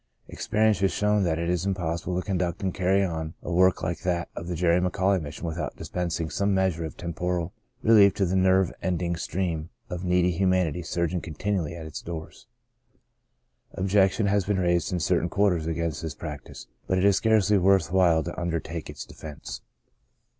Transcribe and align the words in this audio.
Experience 0.27 0.79
has 0.79 0.91
shown 0.91 1.21
that 1.25 1.37
it 1.37 1.47
is 1.47 1.63
impossible 1.63 2.19
to 2.19 2.25
conduct 2.25 2.63
and 2.63 2.73
carry 2.73 3.03
on 3.03 3.35
a 3.43 3.51
work 3.53 3.83
like 3.83 3.99
that 4.01 4.29
of 4.35 4.47
the 4.47 4.55
McAuley 4.55 5.21
Mission 5.21 5.45
without 5.45 5.75
dispensing 5.75 6.27
some 6.27 6.55
measure 6.55 6.83
of 6.85 6.97
temporal 6.97 7.53
relief 7.83 8.15
to 8.15 8.25
the 8.25 8.35
never 8.35 8.73
ending 8.81 9.15
stream 9.15 9.69
of 9.91 10.03
needy 10.03 10.31
humanity 10.31 10.81
surging 10.81 11.21
continually 11.21 11.75
at 11.75 11.85
its 11.85 12.01
doors. 12.01 12.47
Objection 13.75 14.25
has 14.25 14.43
been 14.43 14.57
raised 14.59 14.91
in 14.91 14.99
certain 14.99 15.29
quarters 15.29 15.67
against 15.67 16.01
this 16.01 16.15
prac 16.15 16.45
tice, 16.45 16.65
but 16.87 16.97
it 16.97 17.05
is 17.05 17.17
scarcely 17.17 17.59
worth 17.59 17.91
while 17.91 18.23
to 18.23 18.35
under 18.41 18.59
take 18.59 18.89
its 18.89 19.05
defense. 19.05 19.61